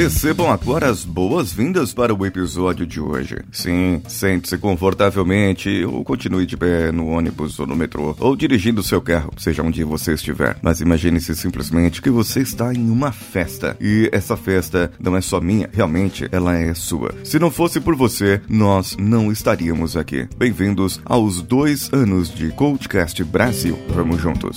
Recebam 0.00 0.50
agora 0.50 0.88
as 0.88 1.04
boas-vindas 1.04 1.92
para 1.92 2.14
o 2.14 2.24
episódio 2.24 2.86
de 2.86 2.98
hoje. 2.98 3.36
Sim, 3.52 4.00
sente-se 4.08 4.56
confortavelmente 4.56 5.84
ou 5.84 6.02
continue 6.02 6.46
de 6.46 6.56
pé 6.56 6.90
no 6.90 7.08
ônibus 7.08 7.60
ou 7.60 7.66
no 7.66 7.76
metrô 7.76 8.16
ou 8.18 8.34
dirigindo 8.34 8.82
seu 8.82 9.02
carro, 9.02 9.30
seja 9.36 9.62
onde 9.62 9.84
você 9.84 10.14
estiver. 10.14 10.56
Mas 10.62 10.80
imagine-se 10.80 11.36
simplesmente 11.36 12.00
que 12.00 12.08
você 12.08 12.40
está 12.40 12.72
em 12.72 12.88
uma 12.88 13.12
festa 13.12 13.76
e 13.78 14.08
essa 14.10 14.38
festa 14.38 14.90
não 14.98 15.14
é 15.14 15.20
só 15.20 15.38
minha, 15.38 15.68
realmente 15.70 16.26
ela 16.32 16.56
é 16.56 16.72
sua. 16.72 17.14
Se 17.22 17.38
não 17.38 17.50
fosse 17.50 17.78
por 17.78 17.94
você, 17.94 18.40
nós 18.48 18.96
não 18.98 19.30
estaríamos 19.30 19.98
aqui. 19.98 20.26
Bem-vindos 20.34 20.98
aos 21.04 21.42
dois 21.42 21.92
anos 21.92 22.34
de 22.34 22.50
Coachcast 22.52 23.22
Brasil. 23.22 23.78
Vamos 23.90 24.18
juntos. 24.18 24.56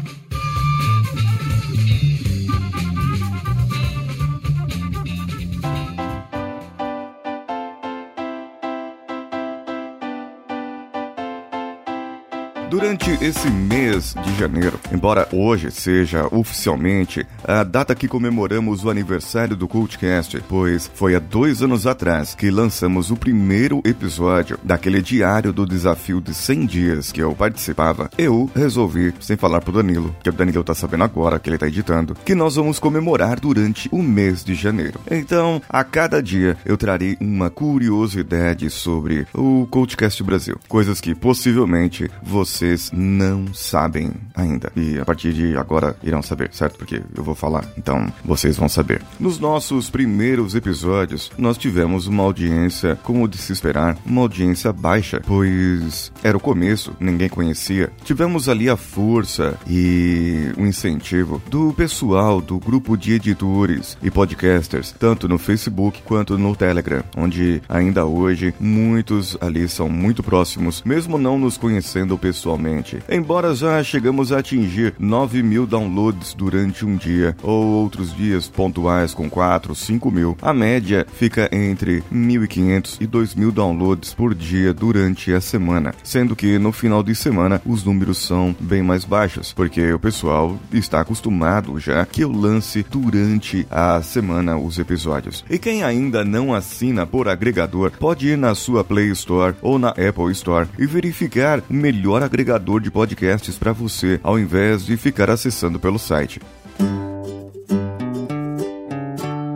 Durante 12.71 13.11
esse 13.21 13.49
mês 13.49 14.15
de 14.23 14.33
janeiro, 14.39 14.79
embora 14.93 15.27
hoje 15.33 15.69
seja 15.69 16.25
oficialmente 16.33 17.27
a 17.43 17.65
data 17.65 17.93
que 17.93 18.07
comemoramos 18.07 18.85
o 18.85 18.89
aniversário 18.89 19.57
do 19.57 19.67
Cultcast, 19.67 20.41
pois 20.47 20.89
foi 20.95 21.13
há 21.13 21.19
dois 21.19 21.61
anos 21.61 21.85
atrás 21.85 22.33
que 22.33 22.49
lançamos 22.49 23.11
o 23.11 23.17
primeiro 23.17 23.81
episódio 23.83 24.57
daquele 24.63 25.01
diário 25.01 25.51
do 25.51 25.65
desafio 25.65 26.21
de 26.21 26.33
100 26.33 26.65
dias 26.65 27.11
que 27.11 27.21
eu 27.21 27.35
participava, 27.35 28.09
eu 28.17 28.49
resolvi, 28.55 29.13
sem 29.19 29.35
falar 29.35 29.59
pro 29.59 29.73
Danilo, 29.73 30.15
que 30.23 30.29
o 30.29 30.33
Danilo 30.33 30.63
tá 30.63 30.73
sabendo 30.73 31.03
agora 31.03 31.39
que 31.39 31.49
ele 31.49 31.57
tá 31.57 31.67
editando, 31.67 32.15
que 32.23 32.33
nós 32.33 32.55
vamos 32.55 32.79
comemorar 32.79 33.37
durante 33.37 33.89
o 33.91 34.01
mês 34.01 34.45
de 34.45 34.55
janeiro. 34.55 35.01
Então, 35.11 35.61
a 35.67 35.83
cada 35.83 36.23
dia 36.23 36.55
eu 36.65 36.77
trarei 36.77 37.17
uma 37.19 37.49
curiosidade 37.49 38.69
sobre 38.69 39.27
o 39.33 39.67
Cultcast 39.69 40.23
Brasil, 40.23 40.57
coisas 40.69 41.01
que 41.01 41.13
possivelmente 41.13 42.09
você 42.23 42.60
vocês 42.61 42.91
não 42.93 43.51
sabem 43.55 44.11
ainda. 44.35 44.71
E 44.75 44.99
a 44.99 45.05
partir 45.05 45.33
de 45.33 45.57
agora 45.57 45.95
irão 46.03 46.21
saber, 46.21 46.53
certo? 46.53 46.77
Porque 46.77 47.01
eu 47.15 47.23
vou 47.23 47.33
falar, 47.33 47.65
então 47.75 48.13
vocês 48.23 48.55
vão 48.55 48.69
saber. 48.69 49.01
Nos 49.19 49.39
nossos 49.39 49.89
primeiros 49.89 50.53
episódios, 50.53 51.31
nós 51.39 51.57
tivemos 51.57 52.05
uma 52.05 52.21
audiência, 52.21 52.99
como 53.01 53.27
de 53.27 53.39
se 53.39 53.51
esperar, 53.51 53.97
uma 54.05 54.21
audiência 54.21 54.71
baixa, 54.71 55.19
pois 55.25 56.11
era 56.23 56.37
o 56.37 56.39
começo, 56.39 56.93
ninguém 56.99 57.29
conhecia. 57.29 57.91
Tivemos 58.03 58.47
ali 58.47 58.69
a 58.69 58.77
força 58.77 59.57
e 59.67 60.51
o 60.55 60.61
incentivo 60.61 61.41
do 61.49 61.73
pessoal 61.73 62.39
do 62.39 62.59
grupo 62.59 62.95
de 62.95 63.13
editores 63.13 63.97
e 64.03 64.11
podcasters, 64.11 64.93
tanto 64.99 65.27
no 65.27 65.39
Facebook 65.39 66.03
quanto 66.03 66.37
no 66.37 66.55
Telegram, 66.55 67.03
onde 67.17 67.59
ainda 67.67 68.05
hoje 68.05 68.53
muitos 68.59 69.35
ali 69.41 69.67
são 69.67 69.89
muito 69.89 70.21
próximos, 70.21 70.83
mesmo 70.85 71.17
não 71.17 71.39
nos 71.39 71.57
conhecendo 71.57 72.15
pessoalmente 72.19 72.50
atualmente. 72.51 72.99
Embora 73.09 73.55
já 73.55 73.81
chegamos 73.83 74.31
a 74.31 74.39
atingir 74.39 74.93
9 74.99 75.41
mil 75.41 75.65
downloads 75.65 76.33
durante 76.33 76.85
um 76.85 76.95
dia, 76.95 77.35
ou 77.41 77.65
outros 77.65 78.13
dias 78.15 78.47
pontuais 78.47 79.13
com 79.13 79.29
4, 79.29 79.73
5 79.73 80.11
mil, 80.11 80.37
a 80.41 80.53
média 80.53 81.05
fica 81.13 81.49
entre 81.51 82.03
1.500 82.13 82.97
e 82.99 83.07
2.000 83.07 83.51
downloads 83.51 84.13
por 84.13 84.35
dia 84.35 84.73
durante 84.73 85.33
a 85.33 85.39
semana, 85.39 85.93
sendo 86.03 86.35
que 86.35 86.57
no 86.59 86.71
final 86.71 87.01
de 87.01 87.15
semana 87.15 87.61
os 87.65 87.83
números 87.83 88.17
são 88.17 88.55
bem 88.59 88.83
mais 88.83 89.05
baixos, 89.05 89.53
porque 89.53 89.93
o 89.93 89.99
pessoal 89.99 90.57
está 90.73 91.01
acostumado 91.01 91.79
já 91.79 92.05
que 92.05 92.21
eu 92.21 92.31
lance 92.31 92.85
durante 92.89 93.65
a 93.69 94.01
semana 94.01 94.57
os 94.57 94.77
episódios. 94.77 95.43
E 95.49 95.57
quem 95.57 95.83
ainda 95.83 96.25
não 96.25 96.53
assina 96.53 97.05
por 97.05 97.27
agregador 97.27 97.91
pode 97.91 98.27
ir 98.27 98.37
na 98.37 98.55
sua 98.55 98.83
Play 98.83 99.09
Store 99.11 99.55
ou 99.61 99.79
na 99.79 99.89
Apple 99.89 100.31
Store 100.31 100.67
e 100.77 100.85
verificar 100.85 101.61
o 101.69 101.73
melhor 101.73 102.23
agregador 102.23 102.40
agregador 102.41 102.81
de 102.81 102.89
podcasts 102.91 103.55
para 103.57 103.71
você, 103.71 104.19
ao 104.23 104.37
invés 104.37 104.85
de 104.85 104.97
ficar 104.97 105.29
acessando 105.29 105.79
pelo 105.79 105.99
site. 105.99 106.41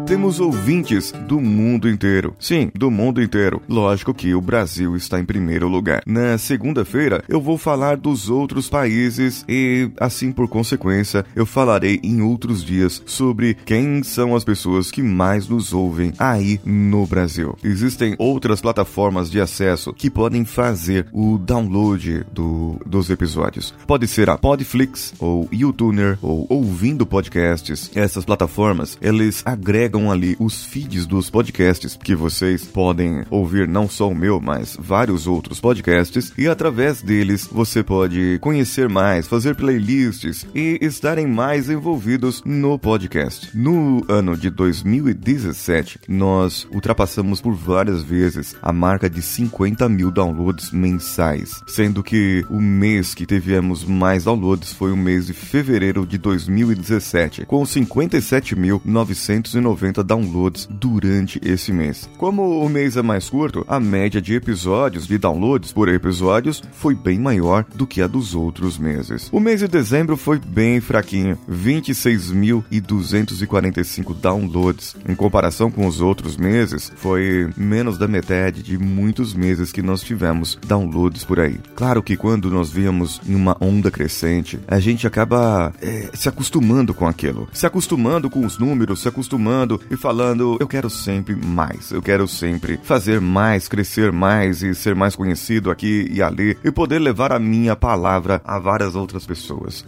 Temos 0.06 0.40
ouvintes 0.40 1.12
do 1.28 1.42
mundo 1.42 1.90
inteiro. 1.90 2.36
Sim, 2.40 2.70
do 2.76 2.92
mundo 2.92 3.24
inteiro. 3.24 3.60
Lógico 3.68 4.14
que 4.14 4.36
o 4.36 4.42
Brasil 4.42 4.96
está 4.96 5.20
em 5.20 5.26
primeiro 5.26 5.68
lugar. 5.68 6.04
Na 6.06 6.38
segunda-feira, 6.38 7.24
eu 7.28 7.42
vou 7.42 7.58
falar 7.58 7.98
dos 7.98 8.30
outros 8.30 8.70
países 8.70 9.44
e, 9.50 9.90
assim 10.00 10.32
por 10.32 10.48
consequência, 10.48 11.26
eu 11.36 11.44
falarei 11.44 12.00
em 12.04 12.22
outros 12.22 12.64
dias 12.64 13.02
sobre 13.08 13.56
quem 13.66 14.04
são 14.04 14.36
as 14.36 14.44
pessoas 14.44 14.92
que 14.92 15.02
mais 15.02 15.48
nos 15.48 15.74
ouvem 15.74 16.14
aí 16.20 16.62
no 16.64 17.08
Brasil. 17.08 17.58
Existem 17.64 18.16
outras 18.20 18.62
plataformas 18.62 19.32
de 19.32 19.42
acesso 19.42 19.92
que 19.92 20.12
podem 20.12 20.46
fazer 20.46 21.08
o 21.12 21.40
download 21.40 22.24
do, 22.32 22.80
dos 22.86 23.10
episódios. 23.10 23.74
Pode 23.88 24.08
ser 24.08 24.30
a 24.30 24.38
Podflix 24.38 25.16
ou 25.18 25.50
YouTuner 25.52 26.20
ou 26.22 26.46
ouvindo 26.48 27.08
podcasts. 27.08 27.90
Essas 27.96 28.24
plataformas, 28.24 29.00
eles 29.02 29.42
agregam 29.44 29.95
ali 30.12 30.36
os 30.40 30.64
feeds 30.64 31.06
dos 31.06 31.30
podcasts 31.30 31.96
que 31.96 32.14
vocês 32.14 32.66
podem 32.66 33.24
ouvir 33.30 33.68
não 33.68 33.88
só 33.88 34.10
o 34.10 34.16
meu, 34.16 34.42
mas 34.42 34.78
vários 34.80 35.26
outros 35.26 35.60
podcasts 35.60 36.34
e 36.38 36.48
através 36.48 37.02
deles 37.02 37.48
você 37.52 37.82
pode 37.82 38.38
conhecer 38.42 38.90
mais, 38.90 39.28
fazer 39.28 39.56
playlists 39.56 40.46
e 40.54 40.78
estarem 40.82 41.26
mais 41.26 41.70
envolvidos 41.70 42.44
no 42.46 42.78
podcast. 42.78 43.58
No 43.58 44.04
ano 44.10 44.36
de 44.36 44.50
2017, 44.50 46.02
nós 46.08 46.68
ultrapassamos 46.72 47.40
por 47.40 47.56
várias 47.56 48.04
vezes 48.04 48.56
a 48.62 48.74
marca 48.74 49.10
de 49.10 49.22
50 49.22 49.88
mil 49.88 50.12
downloads 50.12 50.72
mensais, 50.72 51.62
sendo 51.68 52.04
que 52.04 52.46
o 52.50 52.60
mês 52.60 53.16
que 53.16 53.26
tivemos 53.26 53.86
mais 53.86 54.26
downloads 54.26 54.74
foi 54.74 54.92
o 54.92 54.98
mês 54.98 55.28
de 55.28 55.34
fevereiro 55.34 56.06
de 56.06 56.18
2017, 56.18 57.46
com 57.46 57.64
57.990 57.64 59.85
50 59.86 60.04
downloads 60.04 60.68
durante 60.70 61.42
esse 61.44 61.72
mês. 61.72 62.08
Como 62.18 62.64
o 62.64 62.70
mês 62.70 62.96
é 62.98 63.02
mais 63.02 63.30
curto, 63.30 63.64
a 63.68 63.80
média 63.80 64.22
de 64.22 64.34
episódios 64.34 65.08
de 65.08 65.18
downloads 65.18 65.72
por 65.72 65.88
episódios 65.90 66.62
foi 66.72 66.94
bem 66.96 67.20
maior 67.20 67.66
do 67.76 67.86
que 67.86 68.02
a 68.02 68.08
dos 68.08 68.34
outros 68.34 68.80
meses. 68.80 69.30
O 69.32 69.40
mês 69.40 69.60
de 69.60 69.68
dezembro 69.68 70.18
foi 70.18 70.40
bem 70.40 70.82
fraquinho, 70.82 71.38
26.245 71.50 74.16
downloads. 74.16 74.96
Em 75.08 75.14
comparação 75.14 75.70
com 75.70 75.86
os 75.86 76.02
outros 76.02 76.36
meses, 76.38 76.92
foi 76.96 77.52
menos 77.56 77.96
da 77.98 78.08
metade 78.08 78.64
de 78.64 78.78
muitos 78.78 79.34
meses 79.34 79.72
que 79.72 79.82
nós 79.82 80.02
tivemos 80.02 80.58
downloads 80.66 81.24
por 81.24 81.40
aí. 81.40 81.60
Claro 81.76 82.02
que 82.02 82.18
quando 82.18 82.50
nós 82.50 82.72
víamos 82.72 83.22
em 83.28 83.36
uma 83.36 83.56
onda 83.60 83.92
crescente, 83.92 84.58
a 84.68 84.80
gente 84.80 85.06
acaba 85.06 85.72
é, 85.82 86.10
se 86.14 86.30
acostumando 86.30 86.94
com 86.94 87.08
aquilo, 87.08 87.50
se 87.54 87.66
acostumando 87.66 88.30
com 88.30 88.46
os 88.46 88.58
números, 88.58 89.02
se 89.02 89.08
acostumando 89.08 89.75
e 89.90 89.98
falando: 89.98 90.58
eu 90.60 90.68
quero 90.68 90.90
sempre 90.90 91.36
mais, 91.36 91.92
eu 91.92 92.02
quero 92.02 92.28
sempre 92.28 92.80
fazer 92.84 93.20
mais, 93.22 93.68
crescer 93.68 94.12
mais 94.12 94.62
e 94.62 94.74
ser 94.74 94.96
mais 94.96 95.16
conhecido 95.16 95.72
aqui 95.72 96.08
e 96.12 96.22
ali 96.22 96.58
e 96.64 96.72
poder 96.72 97.00
levar 97.00 97.32
a 97.32 97.40
minha 97.40 97.76
palavra 97.76 98.42
a 98.44 98.60
várias 98.60 98.96
outras 98.96 99.26
pessoas. 99.26 99.86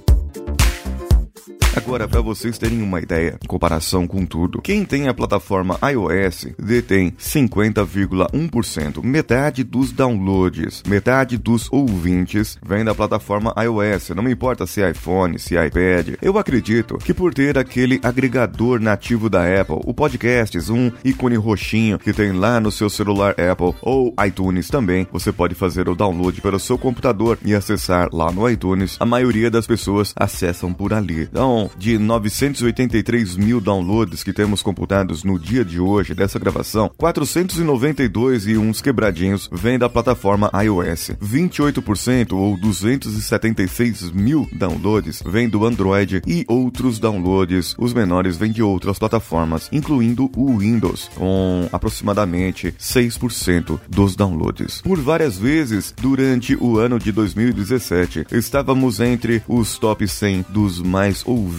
Agora, 1.78 2.08
para 2.08 2.22
vocês 2.22 2.58
terem 2.58 2.82
uma 2.82 3.00
ideia, 3.00 3.38
em 3.42 3.48
comparação 3.48 4.08
com 4.08 4.26
tudo, 4.26 4.64
quem 4.64 4.84
tem 4.84 5.08
a 5.08 5.14
plataforma 5.14 5.78
iOS 5.84 6.48
detém 6.58 7.12
50,1%, 7.12 9.04
metade 9.04 9.64
dos 9.64 9.92
downloads, 9.92 10.82
metade 10.88 11.38
dos 11.38 11.72
ouvintes 11.72 12.58
vem 12.66 12.84
da 12.84 12.96
plataforma 12.96 13.54
iOS. 13.64 14.10
Não 14.10 14.24
me 14.24 14.32
importa 14.32 14.66
se 14.66 14.82
é 14.82 14.90
iPhone, 14.90 15.38
se 15.38 15.56
é 15.56 15.68
iPad. 15.68 16.16
Eu 16.20 16.40
acredito 16.40 16.98
que 16.98 17.14
por 17.14 17.32
ter 17.32 17.60
aquele 17.60 18.00
agregador 18.02 18.80
nativo 18.80 19.30
da 19.30 19.44
Apple, 19.44 19.82
o 19.86 19.94
Podcasts, 19.94 20.72
um 20.72 20.92
ícone 21.06 21.36
roxinho 21.36 22.00
que 22.00 22.12
tem 22.12 22.32
lá 22.32 22.60
no 22.60 22.72
seu 22.72 22.90
celular 22.90 23.36
Apple 23.40 23.76
ou 23.84 24.16
iTunes 24.26 24.68
também, 24.68 25.08
você 25.12 25.32
pode 25.32 25.54
fazer 25.54 25.88
o 25.88 25.96
download 25.96 26.42
pelo 26.42 26.60
seu 26.60 26.76
computador 26.76 27.38
e 27.46 27.54
acessar 27.54 28.10
lá 28.12 28.32
no 28.32 28.50
iTunes. 28.50 28.98
A 29.00 29.06
maioria 29.06 29.52
das 29.52 29.68
pessoas 29.68 30.12
acessam 30.16 30.74
por 30.74 30.92
ali. 30.92 31.22
Então, 31.22 31.67
de 31.78 31.98
983 31.98 33.36
mil 33.36 33.60
downloads 33.60 34.24
que 34.24 34.34
temos 34.34 34.62
computados 34.62 35.24
no 35.24 35.40
dia 35.40 35.66
de 35.66 35.80
hoje 35.80 36.14
dessa 36.14 36.40
gravação, 36.40 36.92
492 36.98 38.48
e 38.48 38.58
uns 38.58 38.82
quebradinhos 38.82 39.50
vêm 39.52 39.78
da 39.78 39.90
plataforma 39.90 40.52
iOS. 40.64 41.12
28% 41.22 42.34
ou 42.34 42.58
276 42.58 44.12
mil 44.12 44.48
downloads 44.54 45.22
vêm 45.26 45.50
do 45.50 45.66
Android 45.66 46.22
e 46.26 46.46
outros 46.48 47.00
downloads, 47.00 47.76
os 47.78 47.94
menores, 47.94 48.38
vêm 48.38 48.52
de 48.52 48.62
outras 48.62 49.00
plataformas, 49.00 49.70
incluindo 49.72 50.30
o 50.36 50.58
Windows, 50.58 51.10
com 51.16 51.68
aproximadamente 51.72 52.74
6% 52.80 53.80
dos 53.90 54.16
downloads. 54.16 54.82
Por 54.82 55.00
várias 55.00 55.38
vezes, 55.38 55.94
durante 56.00 56.56
o 56.56 56.78
ano 56.78 57.00
de 57.00 57.12
2017, 57.12 58.28
estávamos 58.32 59.00
entre 59.00 59.44
os 59.48 59.78
top 59.78 60.08
100 60.08 60.46
dos 60.50 60.82
mais 60.82 61.24
ouvidos 61.26 61.57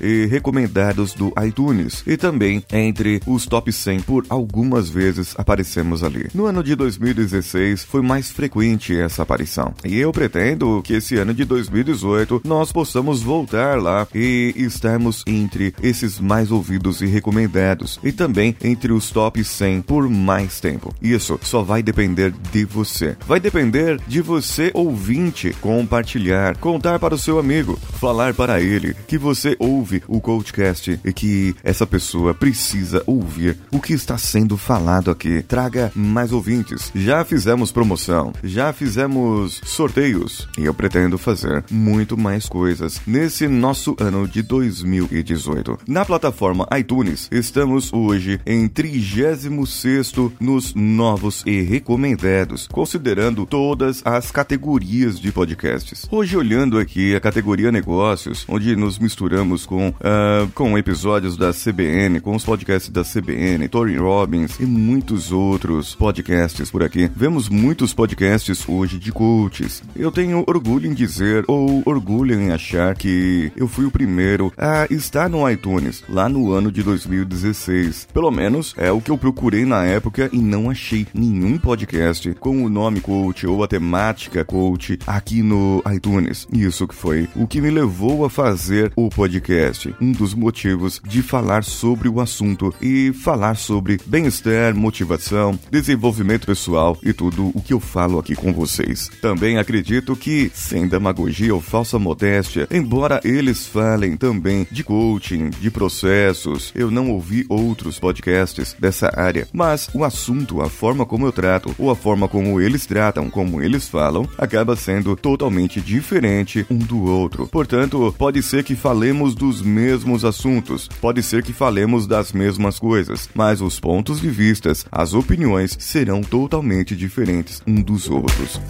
e 0.00 0.26
recomendados 0.26 1.14
do 1.14 1.32
iTunes 1.44 2.02
e 2.06 2.16
também 2.16 2.64
entre 2.72 3.20
os 3.26 3.46
top 3.46 3.72
100 3.72 4.00
por 4.00 4.24
algumas 4.28 4.88
vezes 4.88 5.34
aparecemos 5.36 6.02
ali. 6.02 6.28
No 6.34 6.46
ano 6.46 6.62
de 6.62 6.74
2016 6.74 7.84
foi 7.84 8.02
mais 8.02 8.30
frequente 8.30 8.96
essa 8.96 9.22
aparição 9.22 9.74
e 9.84 9.98
eu 9.98 10.12
pretendo 10.12 10.80
que 10.82 10.94
esse 10.94 11.16
ano 11.16 11.34
de 11.34 11.44
2018 11.44 12.42
nós 12.44 12.72
possamos 12.72 13.22
voltar 13.22 13.80
lá 13.80 14.06
e 14.14 14.54
estarmos 14.56 15.22
entre 15.26 15.74
esses 15.82 16.18
mais 16.18 16.50
ouvidos 16.50 17.00
e 17.00 17.06
recomendados 17.06 17.98
e 18.02 18.12
também 18.12 18.56
entre 18.62 18.92
os 18.92 19.10
top 19.10 19.42
100 19.42 19.82
por 19.82 20.08
mais 20.08 20.60
tempo. 20.60 20.94
Isso 21.00 21.38
só 21.42 21.62
vai 21.62 21.82
depender 21.82 22.32
de 22.52 22.64
você. 22.64 23.16
Vai 23.26 23.40
depender 23.40 24.00
de 24.06 24.20
você 24.20 24.70
ouvinte 24.74 25.54
compartilhar, 25.60 26.56
contar 26.58 26.98
para 26.98 27.14
o 27.14 27.18
seu 27.18 27.38
amigo, 27.38 27.78
falar 28.00 28.34
para 28.34 28.60
ele 28.60 28.94
que 29.12 29.18
você 29.18 29.54
ouve 29.58 30.02
o 30.08 30.22
Coachcast 30.22 30.98
e 31.04 31.12
que 31.12 31.54
essa 31.62 31.86
pessoa 31.86 32.32
precisa 32.32 33.02
ouvir 33.06 33.58
o 33.70 33.78
que 33.78 33.92
está 33.92 34.16
sendo 34.16 34.56
falado 34.56 35.10
aqui. 35.10 35.42
Traga 35.42 35.92
mais 35.94 36.32
ouvintes. 36.32 36.90
Já 36.94 37.22
fizemos 37.22 37.70
promoção, 37.70 38.32
já 38.42 38.72
fizemos 38.72 39.60
sorteios 39.66 40.48
e 40.56 40.64
eu 40.64 40.72
pretendo 40.72 41.18
fazer 41.18 41.62
muito 41.70 42.16
mais 42.16 42.46
coisas 42.46 43.02
nesse 43.06 43.46
nosso 43.48 43.94
ano 44.00 44.26
de 44.26 44.40
2018. 44.40 45.80
Na 45.86 46.06
plataforma 46.06 46.66
iTunes, 46.78 47.28
estamos 47.30 47.92
hoje 47.92 48.40
em 48.46 48.66
36 48.66 50.14
nos 50.40 50.74
novos 50.74 51.42
e 51.44 51.60
recomendados, 51.60 52.66
considerando 52.66 53.44
todas 53.44 54.00
as 54.06 54.30
categorias 54.30 55.20
de 55.20 55.30
podcasts. 55.30 56.08
Hoje, 56.10 56.34
olhando 56.34 56.78
aqui 56.78 57.14
a 57.14 57.20
categoria 57.20 57.70
negócios, 57.70 58.46
onde 58.48 58.74
nos 58.74 59.01
misturamos 59.02 59.66
com, 59.66 59.88
uh, 59.88 60.48
com 60.54 60.78
episódios 60.78 61.36
da 61.36 61.52
CBN, 61.52 62.20
com 62.20 62.36
os 62.36 62.44
podcasts 62.44 62.90
da 62.90 63.02
CBN, 63.02 63.68
Tony 63.68 63.96
Robbins 63.96 64.58
e 64.60 64.64
muitos 64.64 65.32
outros 65.32 65.94
podcasts 65.94 66.70
por 66.70 66.82
aqui. 66.82 67.10
Vemos 67.14 67.48
muitos 67.48 67.92
podcasts 67.92 68.66
hoje 68.68 68.98
de 68.98 69.10
coaches. 69.10 69.82
Eu 69.96 70.12
tenho 70.12 70.44
orgulho 70.46 70.86
em 70.86 70.94
dizer, 70.94 71.44
ou 71.48 71.82
orgulho 71.84 72.40
em 72.40 72.52
achar, 72.52 72.94
que 72.94 73.50
eu 73.56 73.66
fui 73.66 73.84
o 73.84 73.90
primeiro 73.90 74.52
a 74.56 74.86
estar 74.88 75.28
no 75.28 75.48
iTunes 75.50 76.04
lá 76.08 76.28
no 76.28 76.52
ano 76.52 76.70
de 76.70 76.82
2016. 76.82 78.08
Pelo 78.14 78.30
menos 78.30 78.74
é 78.76 78.92
o 78.92 79.00
que 79.00 79.10
eu 79.10 79.18
procurei 79.18 79.64
na 79.64 79.84
época 79.84 80.30
e 80.32 80.38
não 80.38 80.70
achei 80.70 81.06
nenhum 81.12 81.58
podcast 81.58 82.32
com 82.34 82.64
o 82.64 82.68
nome 82.68 83.00
coach 83.00 83.46
ou 83.46 83.64
a 83.64 83.68
temática 83.68 84.44
coach 84.44 84.98
aqui 85.06 85.42
no 85.42 85.82
iTunes. 85.92 86.46
Isso 86.52 86.86
que 86.86 86.94
foi 86.94 87.28
o 87.34 87.46
que 87.46 87.60
me 87.60 87.70
levou 87.70 88.24
a 88.24 88.30
fazer 88.30 88.91
o 88.96 89.08
podcast. 89.08 89.94
Um 90.00 90.12
dos 90.12 90.34
motivos 90.34 91.00
de 91.04 91.22
falar 91.22 91.64
sobre 91.64 92.08
o 92.08 92.20
assunto 92.20 92.74
e 92.80 93.12
falar 93.12 93.56
sobre 93.56 93.98
bem-estar, 94.06 94.74
motivação, 94.74 95.58
desenvolvimento 95.70 96.46
pessoal 96.46 96.98
e 97.02 97.12
tudo 97.12 97.50
o 97.54 97.60
que 97.60 97.72
eu 97.72 97.80
falo 97.80 98.18
aqui 98.18 98.34
com 98.34 98.52
vocês. 98.52 99.10
Também 99.20 99.58
acredito 99.58 100.16
que, 100.16 100.50
sem 100.54 100.86
demagogia 100.86 101.54
ou 101.54 101.60
falsa 101.60 101.98
modéstia, 101.98 102.66
embora 102.70 103.20
eles 103.24 103.66
falem 103.66 104.16
também 104.16 104.66
de 104.70 104.84
coaching, 104.84 105.50
de 105.50 105.70
processos, 105.70 106.72
eu 106.74 106.90
não 106.90 107.10
ouvi 107.10 107.44
outros 107.48 107.98
podcasts 107.98 108.76
dessa 108.78 109.12
área, 109.16 109.46
mas 109.52 109.88
o 109.94 110.04
assunto, 110.04 110.60
a 110.60 110.68
forma 110.68 111.06
como 111.06 111.26
eu 111.26 111.32
trato 111.32 111.74
ou 111.78 111.90
a 111.90 111.96
forma 111.96 112.28
como 112.28 112.60
eles 112.60 112.86
tratam, 112.86 113.30
como 113.30 113.62
eles 113.62 113.88
falam, 113.88 114.28
acaba 114.38 114.76
sendo 114.76 115.16
totalmente 115.16 115.80
diferente 115.80 116.66
um 116.70 116.78
do 116.78 117.04
outro. 117.04 117.46
Portanto, 117.46 118.14
pode 118.18 118.42
ser 118.42 118.64
que 118.64 118.74
falemos 118.82 119.36
dos 119.36 119.62
mesmos 119.62 120.24
assuntos, 120.24 120.88
pode 121.00 121.22
ser 121.22 121.44
que 121.44 121.52
falemos 121.52 122.04
das 122.04 122.32
mesmas 122.32 122.80
coisas, 122.80 123.30
mas 123.32 123.60
os 123.60 123.78
pontos 123.78 124.20
de 124.20 124.28
vistas, 124.28 124.84
as 124.90 125.14
opiniões 125.14 125.76
serão 125.78 126.20
totalmente 126.20 126.96
diferentes 126.96 127.62
um 127.64 127.80
dos 127.80 128.10
outros. 128.10 128.60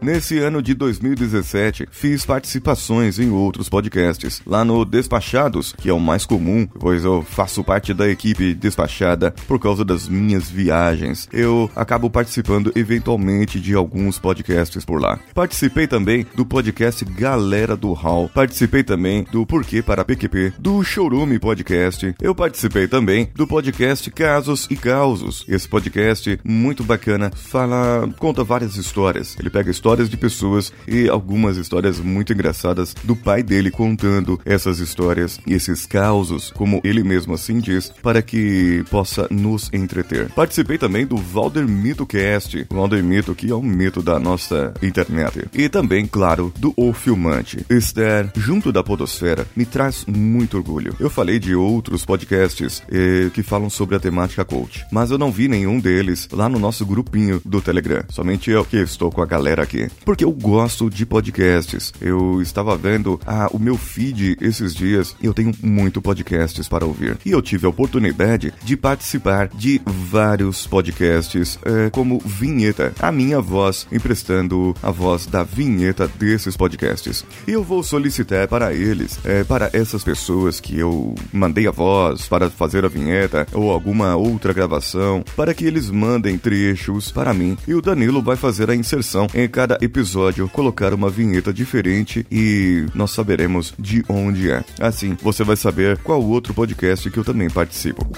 Nesse 0.00 0.38
ano 0.38 0.62
de 0.62 0.74
2017, 0.74 1.88
fiz 1.90 2.24
participações 2.24 3.18
em 3.18 3.30
outros 3.30 3.68
podcasts. 3.68 4.40
Lá 4.46 4.64
no 4.64 4.84
Despachados, 4.84 5.72
que 5.72 5.88
é 5.88 5.92
o 5.92 5.98
mais 5.98 6.24
comum, 6.24 6.68
pois 6.78 7.04
eu 7.04 7.22
faço 7.22 7.64
parte 7.64 7.92
da 7.92 8.08
equipe 8.08 8.54
despachada 8.54 9.34
por 9.48 9.58
causa 9.58 9.84
das 9.84 10.08
minhas 10.08 10.48
viagens. 10.48 11.28
Eu 11.32 11.68
acabo 11.74 12.08
participando 12.08 12.72
eventualmente 12.76 13.58
de 13.60 13.74
alguns 13.74 14.20
podcasts 14.20 14.84
por 14.84 15.00
lá. 15.00 15.18
Participei 15.34 15.88
também 15.88 16.24
do 16.34 16.46
podcast 16.46 17.04
Galera 17.04 17.76
do 17.76 17.92
Hall. 17.92 18.30
Participei 18.32 18.84
também 18.84 19.26
do 19.32 19.44
Porquê 19.44 19.82
para 19.82 20.04
PQP, 20.04 20.52
do 20.60 20.82
Showroom 20.84 21.38
Podcast. 21.40 22.14
Eu 22.22 22.36
participei 22.36 22.86
também 22.86 23.30
do 23.34 23.48
podcast 23.48 24.08
Casos 24.12 24.68
e 24.70 24.76
Causos. 24.76 25.44
Esse 25.48 25.68
podcast 25.68 26.38
muito 26.44 26.84
bacana, 26.84 27.32
fala, 27.34 28.08
conta 28.16 28.44
várias 28.44 28.76
histórias. 28.76 29.36
Ele 29.40 29.50
pega 29.50 29.70
histórias 29.72 29.87
histórias 29.88 30.10
de 30.10 30.18
pessoas 30.18 30.70
e 30.86 31.08
algumas 31.08 31.56
histórias 31.56 31.98
muito 31.98 32.30
engraçadas 32.30 32.94
do 33.04 33.16
pai 33.16 33.42
dele 33.42 33.70
contando 33.70 34.38
essas 34.44 34.80
histórias 34.80 35.40
e 35.46 35.54
esses 35.54 35.86
causos, 35.86 36.50
como 36.50 36.78
ele 36.84 37.02
mesmo 37.02 37.32
assim 37.32 37.58
diz, 37.58 37.90
para 38.02 38.20
que 38.20 38.84
possa 38.90 39.26
nos 39.30 39.70
entreter. 39.72 40.28
Participei 40.28 40.76
também 40.76 41.06
do 41.06 41.16
Valder 41.16 41.66
Mito 41.66 42.04
Cast, 42.04 42.66
o 42.68 42.74
Valder 42.74 43.02
Mito 43.02 43.34
que 43.34 43.50
é 43.50 43.54
um 43.54 43.62
mito 43.62 44.02
da 44.02 44.18
nossa 44.18 44.74
internet. 44.82 45.48
E 45.54 45.70
também, 45.70 46.06
claro, 46.06 46.52
do 46.58 46.74
O 46.76 46.92
Filmante. 46.92 47.64
Estar 47.70 48.30
junto 48.36 48.70
da 48.70 48.84
podosfera 48.84 49.46
me 49.56 49.64
traz 49.64 50.04
muito 50.06 50.58
orgulho. 50.58 50.94
Eu 51.00 51.08
falei 51.08 51.38
de 51.38 51.54
outros 51.54 52.04
podcasts 52.04 52.82
eh, 52.92 53.30
que 53.32 53.42
falam 53.42 53.70
sobre 53.70 53.96
a 53.96 54.00
temática 54.00 54.44
coach, 54.44 54.84
mas 54.92 55.10
eu 55.10 55.16
não 55.16 55.32
vi 55.32 55.48
nenhum 55.48 55.80
deles 55.80 56.28
lá 56.30 56.46
no 56.46 56.58
nosso 56.58 56.84
grupinho 56.84 57.40
do 57.42 57.62
Telegram. 57.62 58.04
Somente 58.10 58.50
eu 58.50 58.66
que 58.66 58.76
estou 58.76 59.10
com 59.10 59.22
a 59.22 59.26
galera 59.26 59.62
aqui 59.62 59.77
porque 60.04 60.24
eu 60.24 60.32
gosto 60.32 60.90
de 60.90 61.04
podcasts. 61.06 61.92
Eu 62.00 62.40
estava 62.42 62.76
vendo 62.76 63.20
ah, 63.26 63.48
o 63.52 63.58
meu 63.58 63.76
feed 63.76 64.36
esses 64.40 64.74
dias 64.74 65.14
e 65.22 65.26
eu 65.26 65.34
tenho 65.34 65.52
muito 65.62 66.00
podcasts 66.00 66.68
para 66.68 66.86
ouvir. 66.86 67.18
E 67.24 67.30
eu 67.30 67.42
tive 67.42 67.66
a 67.66 67.70
oportunidade 67.70 68.52
de 68.64 68.76
participar 68.76 69.48
de 69.48 69.80
vários 69.84 70.66
podcasts 70.66 71.58
é, 71.64 71.90
como 71.90 72.18
vinheta, 72.18 72.92
a 72.98 73.12
minha 73.12 73.40
voz 73.40 73.86
emprestando 73.92 74.74
a 74.82 74.90
voz 74.90 75.26
da 75.26 75.42
vinheta 75.42 76.08
desses 76.08 76.56
podcasts. 76.56 77.24
E 77.46 77.52
eu 77.52 77.62
vou 77.62 77.82
solicitar 77.82 78.48
para 78.48 78.72
eles, 78.72 79.18
é, 79.24 79.44
para 79.44 79.70
essas 79.72 80.02
pessoas 80.02 80.60
que 80.60 80.78
eu 80.78 81.14
mandei 81.32 81.66
a 81.66 81.70
voz 81.70 82.26
para 82.26 82.50
fazer 82.50 82.84
a 82.84 82.88
vinheta 82.88 83.46
ou 83.52 83.70
alguma 83.70 84.16
outra 84.16 84.52
gravação, 84.52 85.24
para 85.36 85.54
que 85.54 85.64
eles 85.64 85.90
mandem 85.90 86.38
trechos 86.38 87.10
para 87.10 87.34
mim 87.34 87.56
e 87.66 87.74
o 87.74 87.82
Danilo 87.82 88.22
vai 88.22 88.36
fazer 88.36 88.70
a 88.70 88.74
inserção 88.74 89.26
em 89.34 89.48
cada 89.48 89.67
episódio 89.80 90.48
colocar 90.48 90.94
uma 90.94 91.10
vinheta 91.10 91.52
diferente 91.52 92.24
e 92.30 92.86
nós 92.94 93.10
saberemos 93.10 93.74
de 93.78 94.04
onde 94.08 94.50
é. 94.50 94.64
Assim, 94.80 95.16
você 95.20 95.44
vai 95.44 95.56
saber 95.56 95.98
qual 95.98 96.22
outro 96.22 96.54
podcast 96.54 97.10
que 97.10 97.18
eu 97.18 97.24
também 97.24 97.50
participo. 97.50 98.08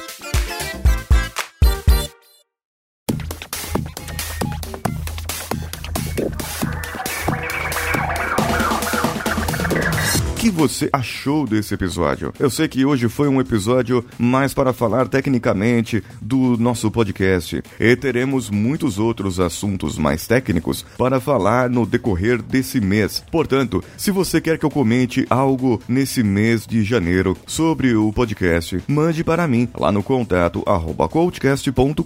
Você 10.61 10.91
achou 10.93 11.47
desse 11.47 11.73
episódio. 11.73 12.35
Eu 12.39 12.51
sei 12.51 12.69
que 12.69 12.85
hoje 12.85 13.09
foi 13.09 13.29
um 13.29 13.41
episódio 13.41 14.05
mais 14.19 14.53
para 14.53 14.75
falar 14.75 15.09
tecnicamente 15.09 16.05
do 16.21 16.55
nosso 16.59 16.91
podcast 16.91 17.63
e 17.81 17.97
teremos 17.97 18.51
muitos 18.51 18.99
outros 18.99 19.41
assuntos 19.41 19.97
mais 19.97 20.27
técnicos 20.27 20.85
para 20.99 21.19
falar 21.19 21.71
no 21.71 21.87
decorrer 21.87 22.43
desse 22.43 22.79
mês. 22.79 23.25
Portanto, 23.33 23.83
se 23.97 24.11
você 24.11 24.39
quer 24.39 24.59
que 24.59 24.67
eu 24.67 24.71
comente 24.71 25.27
algo 25.31 25.81
nesse 25.89 26.23
mês 26.23 26.67
de 26.67 26.85
janeiro 26.85 27.35
sobre 27.47 27.95
o 27.95 28.13
podcast, 28.13 28.83
mande 28.87 29.25
para 29.25 29.49
mim 29.49 29.67
lá 29.75 29.91
no 29.91 30.03
contato 30.03 30.63
arroba 30.67 31.09
coachcast.com.br. 31.09 32.05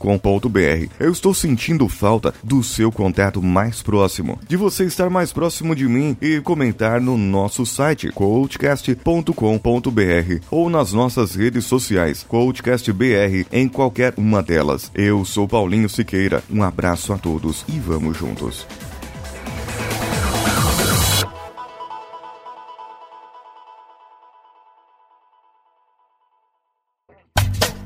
Eu 1.00 1.11
estou 1.11 1.34
sentindo 1.34 1.88
falta 1.88 2.32
do 2.40 2.62
seu 2.62 2.92
contato 2.92 3.42
mais 3.42 3.82
próximo, 3.82 4.38
de 4.46 4.56
você 4.56 4.84
estar 4.84 5.11
mais 5.11 5.32
próximo 5.32 5.75
de 5.75 5.88
mim 5.88 6.16
e 6.23 6.40
comentar 6.40 7.00
no 7.00 7.18
nosso 7.18 7.66
site 7.66 8.11
coachcast.com.br 8.44 10.44
ou 10.50 10.68
nas 10.68 10.92
nossas 10.92 11.34
redes 11.34 11.64
sociais 11.64 12.22
coachcastbr 12.22 13.46
em 13.50 13.68
qualquer 13.68 14.14
uma 14.16 14.42
delas. 14.42 14.90
Eu 14.94 15.24
sou 15.24 15.48
Paulinho 15.48 15.88
Siqueira. 15.88 16.42
Um 16.50 16.62
abraço 16.62 17.12
a 17.12 17.18
todos 17.18 17.64
e 17.68 17.78
vamos 17.78 18.16
juntos. 18.16 18.66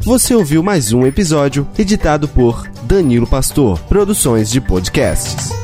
Você 0.01 0.35
ouviu 0.35 0.63
mais 0.63 0.93
um 0.93 1.07
episódio 1.07 1.69
editado 1.79 2.27
por 2.27 2.67
Danilo 2.85 3.27
Pastor, 3.27 3.79
Produções 3.81 4.51
de 4.51 4.59
Podcasts. 4.59 5.58